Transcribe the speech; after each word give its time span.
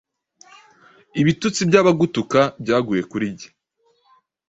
ibitutsi 1.21 1.61
by’abagutuka 1.69 2.39
byaguye 2.61 3.01
kuri 3.11 3.27
jye. 3.37 3.47